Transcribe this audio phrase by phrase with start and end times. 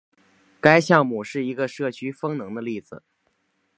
[0.59, 3.03] 该项目是一个社区风能的例子。